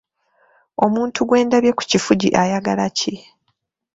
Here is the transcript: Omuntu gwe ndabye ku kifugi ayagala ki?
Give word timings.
Omuntu 0.85 1.19
gwe 1.27 1.39
ndabye 1.45 1.71
ku 1.77 1.83
kifugi 1.91 2.27
ayagala 2.41 2.85
ki? 2.97 3.13